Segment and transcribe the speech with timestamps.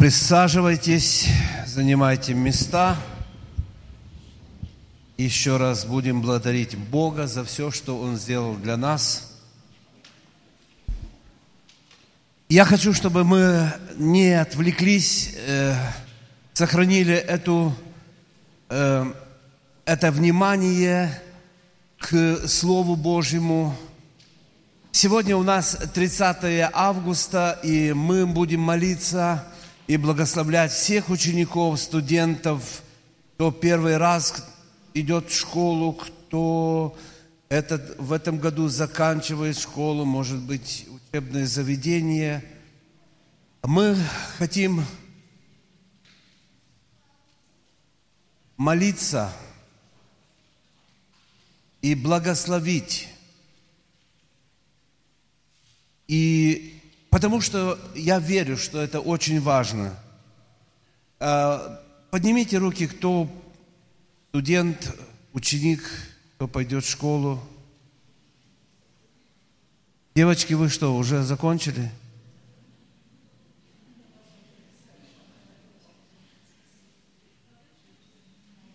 [0.00, 1.28] Присаживайтесь,
[1.66, 2.96] занимайте места.
[5.18, 9.38] Еще раз будем благодарить Бога за все, что Он сделал для нас.
[12.48, 15.76] Я хочу, чтобы мы не отвлеклись, э,
[16.54, 17.74] сохранили эту,
[18.70, 19.04] э,
[19.84, 21.12] это внимание
[21.98, 23.76] к Слову Божьему.
[24.92, 29.44] Сегодня у нас 30 августа, и мы будем молиться
[29.90, 32.84] и благословлять всех учеников, студентов,
[33.34, 34.46] кто первый раз
[34.94, 36.96] идет в школу, кто
[37.48, 42.44] этот, в этом году заканчивает школу, может быть, учебное заведение.
[43.64, 43.96] Мы
[44.38, 44.84] хотим
[48.56, 49.32] молиться
[51.82, 53.08] и благословить.
[56.06, 56.79] И
[57.10, 59.94] потому что я верю, что это очень важно.
[61.18, 63.28] А, поднимите руки, кто
[64.30, 64.96] студент,
[65.32, 65.82] ученик,
[66.36, 67.40] кто пойдет в школу.
[70.14, 71.90] Девочки, вы что, уже закончили?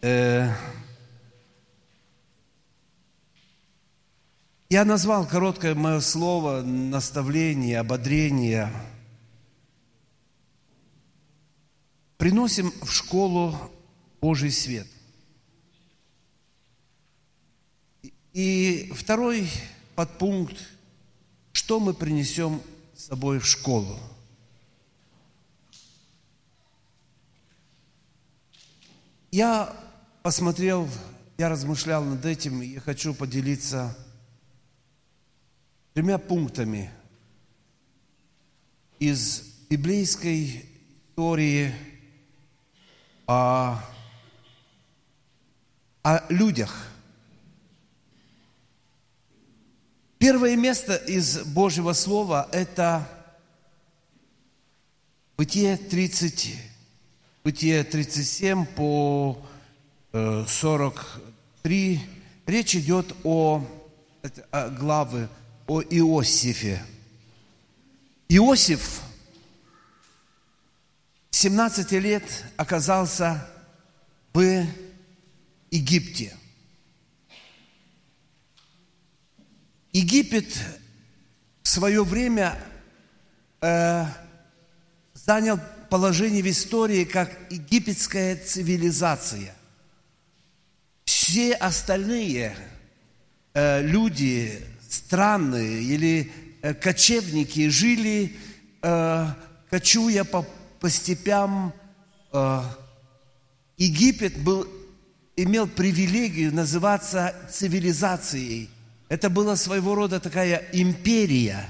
[0.00, 0.52] Э,
[4.70, 8.70] Я назвал короткое мое слово наставление, ободрение.
[12.18, 13.56] Приносим в школу
[14.20, 14.86] Божий свет.
[18.34, 19.48] И второй
[19.94, 20.58] подпункт,
[21.52, 22.60] что мы принесем
[22.94, 23.98] с собой в школу.
[29.30, 29.74] Я
[30.22, 30.86] посмотрел,
[31.38, 33.96] я размышлял над этим, и хочу поделиться
[35.98, 36.92] тремя пунктами
[39.00, 40.64] из библейской
[41.10, 41.74] истории
[43.26, 43.80] о,
[46.04, 46.86] о людях.
[50.18, 53.04] Первое место из Божьего Слова– это
[55.36, 56.54] Бытие 30,
[57.42, 59.36] Бытие 37 по
[60.12, 61.96] 43.
[61.96, 61.98] Э,
[62.46, 63.66] Речь идет о,
[64.52, 65.28] о главы
[65.68, 66.82] о Иосифе.
[68.28, 69.02] Иосиф
[71.30, 72.24] 17 лет
[72.56, 73.46] оказался
[74.32, 74.66] в
[75.70, 76.34] Египте.
[79.92, 80.46] Египет
[81.62, 82.58] в свое время
[83.60, 84.06] э,
[85.14, 89.54] занял положение в истории как египетская цивилизация.
[91.04, 92.56] Все остальные
[93.54, 96.32] э, люди странные или
[96.62, 98.36] э, кочевники жили,
[98.82, 99.26] э,
[99.70, 100.46] кочуя по,
[100.80, 101.72] по степям.
[102.32, 102.62] Э,
[103.76, 104.66] Египет был,
[105.36, 108.70] имел привилегию называться цивилизацией.
[109.08, 111.68] Это была своего рода такая империя.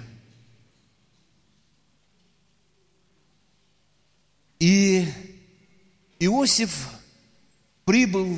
[4.58, 5.06] И
[6.18, 6.88] Иосиф
[7.84, 8.36] прибыл,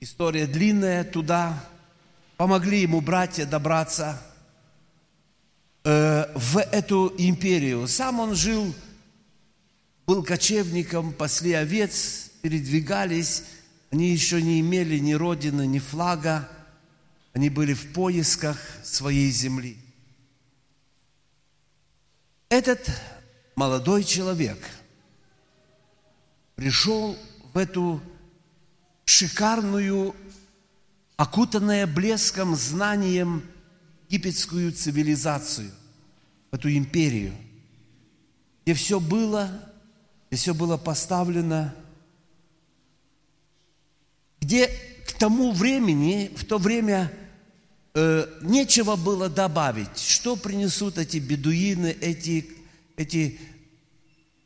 [0.00, 1.64] история длинная, туда,
[2.42, 4.20] помогли ему братья добраться
[5.84, 7.86] э, в эту империю.
[7.86, 8.74] Сам он жил,
[10.06, 13.44] был кочевником, пасли овец, передвигались.
[13.92, 16.48] Они еще не имели ни родины, ни флага.
[17.32, 19.78] Они были в поисках своей земли.
[22.48, 22.90] Этот
[23.54, 24.58] молодой человек
[26.56, 27.16] пришел
[27.54, 28.02] в эту
[29.04, 30.16] шикарную
[31.22, 33.44] окутанная блеском, знанием
[34.08, 35.70] египетскую цивилизацию,
[36.50, 37.32] эту империю,
[38.64, 39.72] где все было,
[40.28, 41.76] где все было поставлено,
[44.40, 44.66] где
[45.06, 47.12] к тому времени, в то время
[47.94, 52.50] э, нечего было добавить, что принесут эти бедуины, эти,
[52.96, 53.38] эти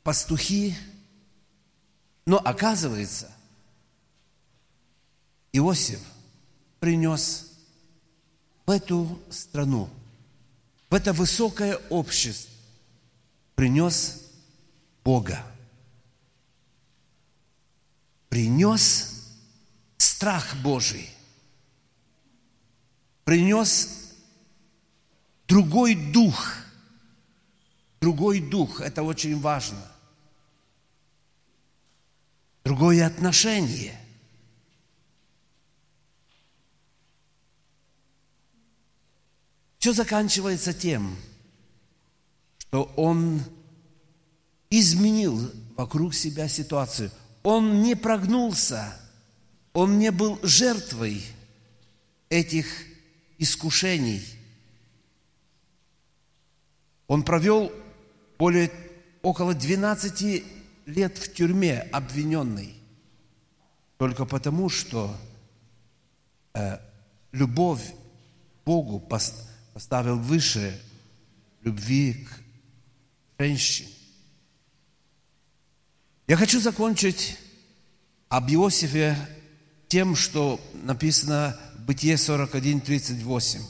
[0.03, 0.77] пастухи.
[2.27, 3.33] Но оказывается,
[5.55, 6.01] Иосиф–
[6.81, 7.53] принес
[8.67, 9.89] в эту страну,
[10.91, 12.53] в это высокое общество,
[13.55, 14.23] принес
[15.05, 15.45] Бога.
[18.29, 19.25] Принес
[19.97, 21.09] страх Божий.
[23.25, 24.13] Принес
[25.49, 26.57] другой дух.
[28.01, 29.83] Другой дух, это очень важно.
[32.65, 33.99] Другое отношение–
[39.87, 41.17] Все заканчивается тем,
[42.59, 43.41] что он
[44.69, 47.13] изменил вокруг себя ситуацию.
[47.45, 48.99] Он не прогнулся,
[49.73, 51.23] он не был жертвой
[52.31, 52.67] этих
[53.39, 54.25] искушений.
[57.07, 57.71] Он провел
[58.39, 58.73] более
[59.23, 60.45] около 12
[60.87, 62.75] лет в тюрьме обвиненный,
[63.99, 65.17] только потому, что
[66.55, 66.79] э,
[67.31, 68.99] любовь к Богу
[69.77, 70.81] поставил выше
[71.61, 72.41] любви к
[73.39, 73.91] женщине.
[76.27, 77.37] Я хочу закончить
[78.31, 79.15] об Иосифе
[79.87, 83.61] тем, что написано в Бытие 41, 38.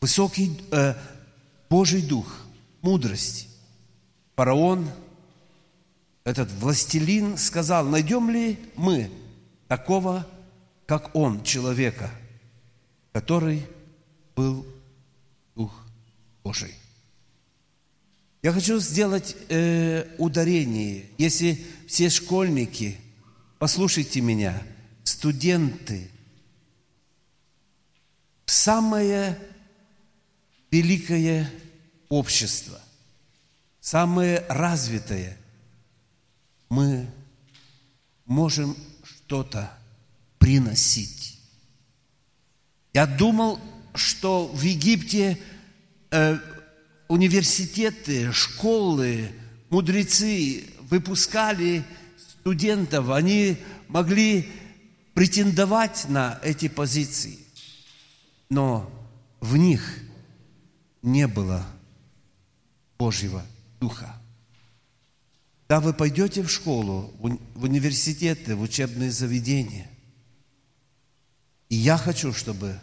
[0.00, 0.94] Высокий э,
[1.68, 2.32] Божий Дух,
[2.82, 3.48] мудрость.
[4.36, 4.88] Фараон,
[6.22, 9.10] этот властелин, сказал, найдем ли мы
[9.66, 10.24] такого,
[10.86, 12.08] как он, человека,
[13.12, 13.66] который
[14.34, 14.66] был
[15.54, 15.72] Дух
[16.42, 16.74] Божий.
[18.42, 21.06] Я хочу сделать э, ударение.
[21.16, 22.98] Если все школьники,
[23.58, 24.60] послушайте меня,
[25.04, 26.10] студенты,
[28.46, 29.38] самое
[30.72, 31.48] великое
[32.08, 32.80] общество,
[33.80, 35.36] самое развитое,
[36.68, 37.06] мы
[38.24, 39.72] можем что-то
[40.38, 41.21] приносить.
[42.92, 43.58] Я думал,
[43.94, 45.38] что в Египте
[46.10, 46.38] э,
[47.08, 49.30] университеты, школы,
[49.70, 51.84] мудрецы выпускали
[52.18, 53.56] студентов, они
[53.88, 54.50] могли
[55.14, 57.38] претендовать на эти позиции,
[58.50, 58.90] но
[59.40, 59.98] в них
[61.02, 61.66] не было
[62.98, 63.44] Божьего
[63.80, 64.14] Духа.
[65.68, 69.88] Да, вы пойдете в школу, в университеты, в учебные заведения.
[71.72, 72.78] И я хочу, чтобы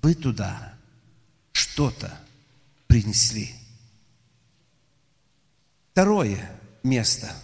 [0.00, 0.78] вы туда
[1.50, 2.16] что-то
[2.86, 3.52] принесли.
[5.90, 7.36] Второе место.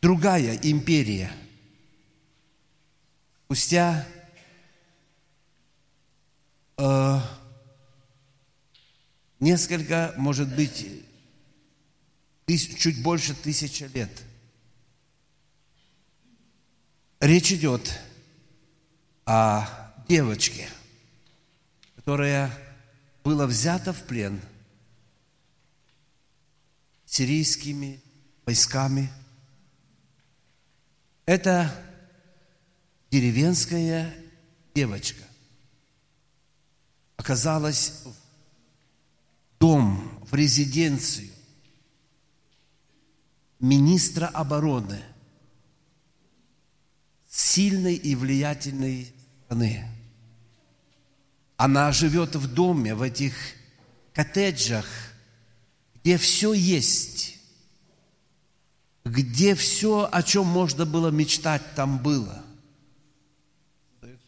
[0.00, 1.32] Другая империя.
[3.46, 4.06] Спустя
[6.76, 7.20] э,
[9.40, 10.86] несколько, может быть,
[12.44, 14.12] тысяч, чуть больше тысячи лет.
[17.18, 18.13] Речь идет о
[20.08, 20.68] девочке,
[21.96, 22.50] которая
[23.22, 24.40] было взято в плен
[27.06, 28.02] сирийскими
[28.44, 29.10] войсками.
[31.26, 31.74] Это
[33.10, 34.14] деревенская
[34.74, 35.22] девочка
[37.16, 38.14] оказалась в
[39.58, 41.30] дом, в резиденцию
[43.60, 45.02] министра обороны
[47.34, 49.12] сильной и влиятельной
[49.44, 49.88] страны.
[51.56, 53.34] Она живет в доме, в этих
[54.12, 54.86] коттеджах,
[55.96, 57.38] где все есть,
[59.04, 62.44] где все, о чем можно было мечтать, там было.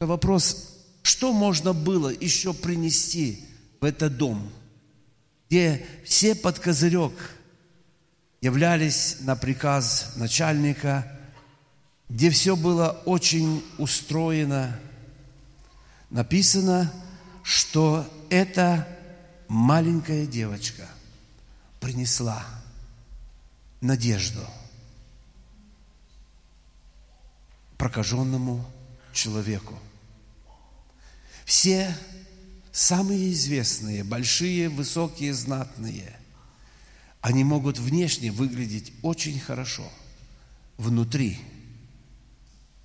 [0.00, 3.44] Вопрос, что можно было еще принести
[3.80, 4.50] в этот дом,
[5.48, 7.12] где все под козырек
[8.40, 11.15] являлись на приказ начальника,
[12.08, 14.78] где все было очень устроено.
[16.10, 16.92] Написано–
[17.46, 18.88] что эта
[19.46, 20.88] маленькая девочка
[21.78, 22.44] принесла
[23.80, 24.44] надежду
[27.78, 28.68] прокаженному
[29.12, 29.78] человеку.
[31.44, 31.96] Все
[32.72, 36.18] самые известные, большие, высокие, знатные,
[37.20, 39.88] они могут внешне выглядеть очень хорошо.
[40.78, 41.38] Внутри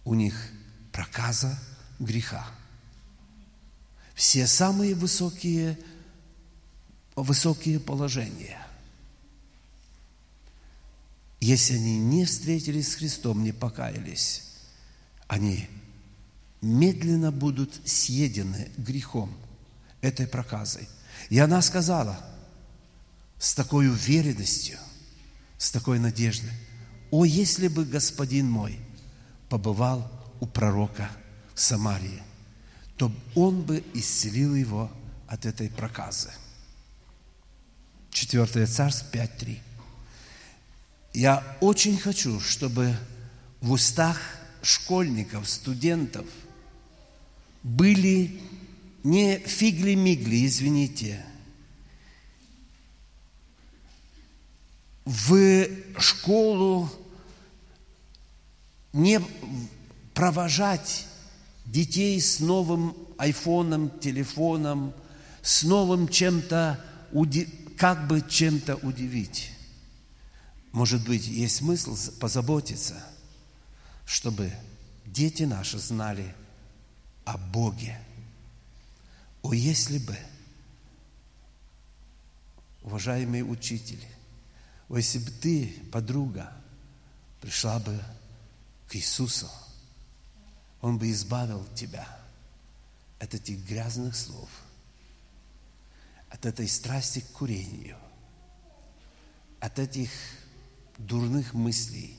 [0.03, 0.35] у них
[0.91, 1.57] проказа
[1.99, 2.45] греха–
[4.21, 5.79] все самые высокие,
[7.15, 8.59] высокие положения.
[11.39, 14.43] Если они не встретились с Христом, не покаялись,
[15.27, 15.67] они
[16.61, 19.35] медленно будут съедены грехом,
[20.01, 20.87] этой проказой.
[21.31, 22.23] И она сказала
[23.39, 24.77] с такой уверенностью,
[25.57, 26.51] с такой надеждой,
[27.09, 28.79] «О, если бы господин мой
[29.51, 31.11] побывал у пророка
[31.53, 32.23] в Самарии,
[32.95, 34.89] то он бы исцелил его
[35.27, 36.29] от этой проказы.
[38.11, 39.59] Четвертое царство 5.3.
[41.13, 42.95] Я очень хочу, чтобы
[43.59, 44.21] в устах
[44.63, 46.25] школьников, студентов
[47.61, 48.41] были
[49.03, 51.25] не фигли-мигли, извините,
[55.03, 55.67] в
[55.99, 56.89] школу
[58.93, 59.21] не
[60.13, 61.05] провожать
[61.65, 64.93] детей с новым айфоном, телефоном,
[65.41, 66.83] с новым чем-то
[67.77, 69.51] как бы чем-то удивить.
[70.71, 72.95] Может быть, есть смысл позаботиться,
[74.05, 74.51] чтобы
[75.05, 76.33] дети наши знали
[77.25, 77.99] о Боге.
[79.41, 80.17] О, если бы,
[82.83, 84.07] уважаемые учители,
[84.87, 86.51] о, если бы ты, подруга,
[87.41, 87.99] пришла бы
[88.91, 89.49] к Иисусу,
[90.81, 92.05] Он бы избавил тебя
[93.19, 94.49] от этих грязных слов,
[96.29, 97.97] от этой страсти к курению,
[99.61, 100.11] от этих
[100.97, 102.17] дурных мыслей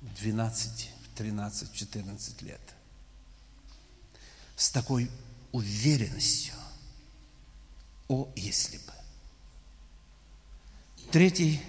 [0.00, 2.74] в 12, в 13, в 14 лет.
[4.56, 5.08] С такой
[5.52, 6.54] уверенностью.
[8.08, 8.92] О, если бы.
[11.12, 11.62] Третий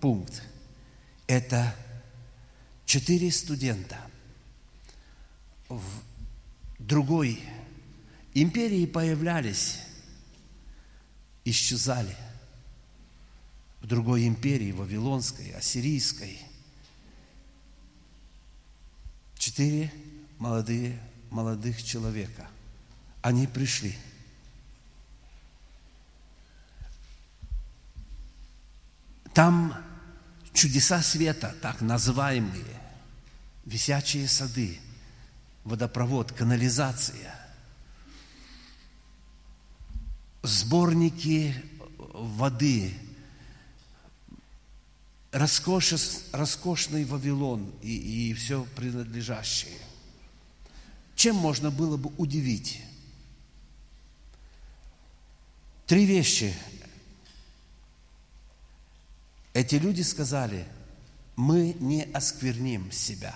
[0.00, 0.42] пункт–
[1.28, 1.76] это
[2.92, 3.98] четыре студента
[5.70, 5.82] в
[6.78, 7.42] другой
[8.34, 9.78] империи появлялись,
[11.46, 12.14] исчезали–
[13.82, 16.38] в другой империи, Вавилонской, Ассирийской.
[19.36, 19.92] Четыре
[20.38, 22.48] молодые, молодых человека.
[23.22, 23.96] Они пришли.
[29.34, 29.81] Там
[30.52, 32.80] чудеса света, так называемые,
[33.64, 34.78] висячие сады,
[35.64, 37.34] водопровод, канализация,
[40.42, 41.54] сборники
[42.12, 42.94] воды,
[45.30, 45.94] роскошь,
[46.32, 49.78] роскошный Вавилон и, и все принадлежащее.
[51.14, 52.82] Чем можно было бы удивить?
[55.86, 56.54] Три вещи.
[59.54, 60.66] Эти люди сказали,
[61.36, 63.34] мы не оскверним себя.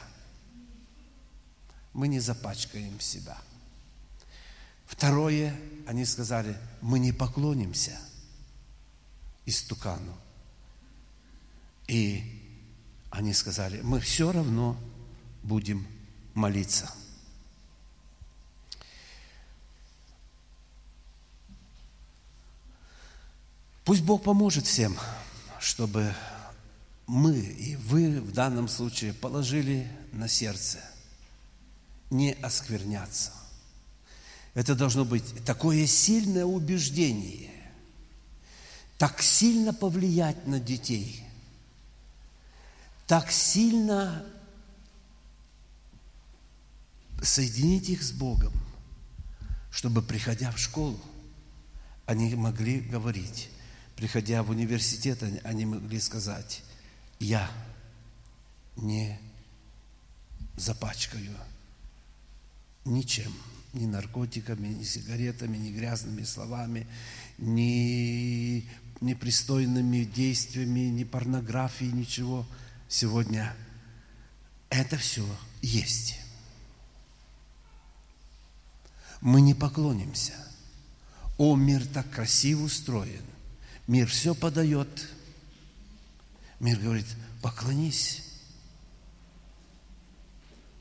[1.93, 3.37] Мы не запачкаем себя.
[4.87, 7.99] Второе, они сказали, мы не поклонимся
[9.45, 10.17] истукану.
[11.87, 12.43] И
[13.11, 14.79] они сказали, мы все равно
[15.43, 15.87] будем
[16.35, 16.93] молиться.
[23.85, 24.97] Пусть Бог поможет всем,
[25.67, 26.15] чтобы
[27.09, 30.79] мы и вы в данном случае положили на сердце
[32.09, 33.33] не оскверняться.
[34.55, 37.51] Это должно быть такое сильное убеждение,
[38.97, 41.25] так сильно повлиять на детей–
[43.09, 44.25] так сильно
[47.23, 48.53] соединить их с Богом,
[49.71, 50.99] чтобы, приходя в школу,
[52.05, 53.49] они могли говорить,
[53.97, 56.63] приходя в университет, они могли сказать,
[57.19, 57.51] я
[58.77, 59.19] не
[60.57, 61.37] запачкаю
[62.85, 63.33] ничем,
[63.73, 66.87] ни наркотиками, ни сигаретами, ни грязными словами,
[67.39, 68.69] ни
[69.01, 72.47] непристойными действиями, ни порнографией, ничего–
[72.89, 73.55] сегодня
[74.71, 75.27] это все
[75.63, 76.19] есть.
[79.21, 80.35] Мы не поклонимся.
[81.39, 83.25] О, мир так красиво устроен.
[83.87, 85.09] Мир все подает.
[86.61, 87.07] Мир говорит,
[87.43, 88.23] поклонись.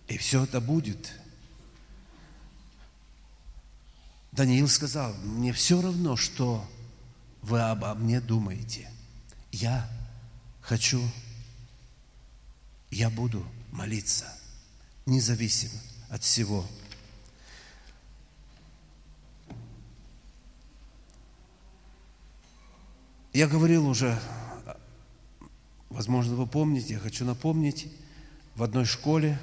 [0.07, 1.11] И все это будет.
[4.31, 6.69] Даниил сказал, мне все равно, что
[7.41, 8.89] вы обо мне думаете.
[9.51, 9.89] Я
[10.61, 11.01] хочу
[12.95, 14.25] я буду молиться,
[15.05, 15.77] независимо
[16.09, 16.65] от всего.
[23.35, 24.17] Я говорил уже,
[25.89, 27.91] возможно, вы помните, я хочу напомнить,
[28.55, 29.37] в одной школе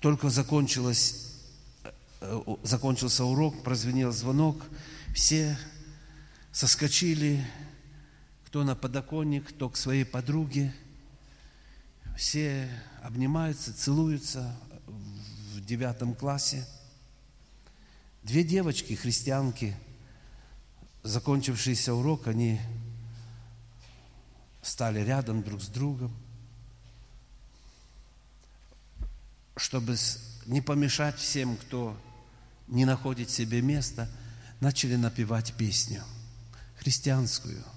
[0.00, 1.34] только закончилось,
[2.20, 4.60] э, закончился урок, прозвенел звонок,
[5.14, 5.56] все
[6.50, 7.46] соскочили,
[8.46, 10.74] кто на подоконник, кто к своей подруге–
[12.16, 12.68] все
[13.02, 14.52] обнимаются, целуются
[15.54, 16.66] в девятом классе.
[18.24, 19.76] Две девочки, христианки,
[21.06, 22.60] закончившийся урок, они
[24.62, 26.14] стали рядом друг с другом,
[29.56, 29.96] чтобы
[30.46, 31.96] не помешать всем, кто
[32.66, 34.08] не находит себе места,
[34.60, 36.02] начали напевать песню
[36.78, 37.62] христианскую–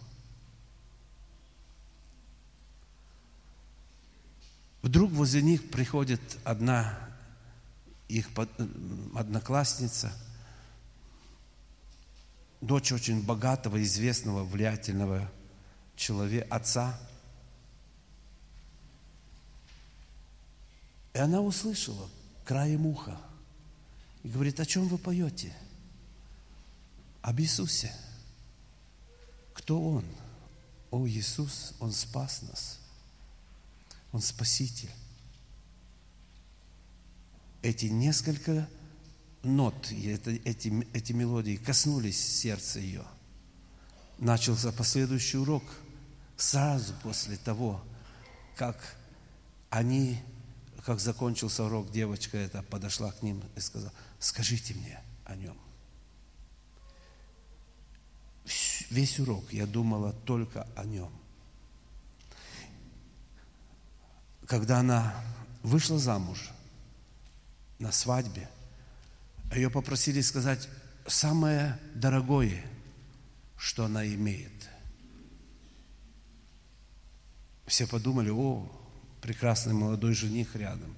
[4.81, 6.97] Вдруг возле них приходит одна
[8.07, 8.27] их
[9.15, 10.11] одноклассница,
[12.61, 15.29] дочь очень богатого, известного, влиятельного
[15.95, 16.99] человека, отца.
[21.13, 22.09] И она услышала
[22.45, 23.17] краем уха
[24.23, 25.53] и говорит, о чем вы поете?
[27.21, 27.93] Об Иисусе.
[29.53, 30.05] Кто Он?
[30.91, 32.79] О, Иисус, Он спас нас.
[34.11, 34.89] Он Спаситель.
[37.61, 38.67] Эти несколько
[39.43, 43.03] нот, эти, эти мелодии коснулись сердца ее.
[44.17, 45.63] Начался последующий урок
[46.35, 47.81] сразу после того,
[48.55, 48.77] как
[49.69, 50.19] они,
[50.85, 55.57] как закончился урок, девочка эта подошла к ним и сказала, скажите мне о нем.
[58.89, 61.11] Весь урок я думала только о нем.
[64.47, 65.13] Когда она
[65.61, 66.49] вышла замуж
[67.77, 68.49] на свадьбе,
[69.55, 70.69] ее попросили сказать
[71.07, 72.63] самое дорогое,
[73.57, 74.69] что она имеет.
[77.65, 78.69] Все подумали, о,
[79.21, 80.95] прекрасный молодой жених рядом.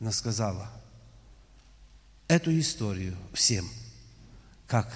[0.00, 0.70] Она сказала,
[2.28, 3.68] эту историю всем,
[4.66, 4.92] как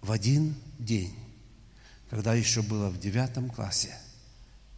[0.00, 1.14] в один день,
[2.10, 3.96] когда еще было в девятом классе,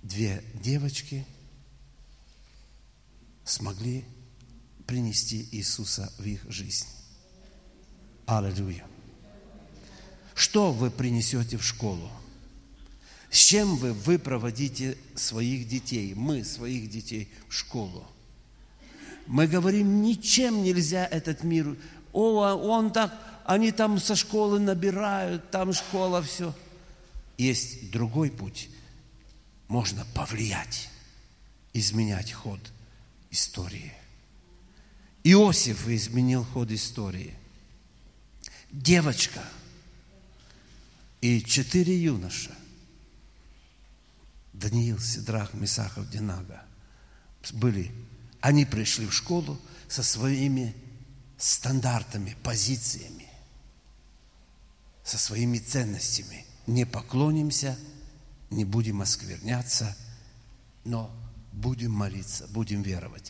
[0.02, 1.26] две девочки
[3.44, 4.04] смогли
[4.86, 6.86] принести Иисуса в их жизнь.
[8.28, 8.84] Аллилуйя.
[10.34, 12.10] Что вы принесете в школу?
[13.30, 18.06] С чем вы, проводите своих детей, мы своих детей в школу?
[19.26, 21.74] Мы говорим, ничем нельзя этот мир.
[22.12, 26.54] О, он так, они там со школы набирают, там школа, все.
[27.38, 28.68] Есть другой путь.
[29.68, 30.90] Можно повлиять,
[31.72, 32.60] изменять ход
[33.30, 33.94] истории.
[35.24, 37.34] Иосиф изменил ход истории.
[38.70, 39.42] Девочка
[41.20, 42.54] и четыре юноша–
[44.58, 46.62] Даниил, Сидрах, Месахов, Динага
[47.52, 47.92] были,
[48.40, 50.74] они пришли в школу со своими
[51.36, 53.28] стандартами, позициями,
[55.04, 56.44] со своими ценностями.
[56.66, 57.78] Не поклонимся,
[58.50, 59.96] не будем оскверняться,
[60.84, 61.10] но
[61.52, 63.26] будем молиться, будем веровать.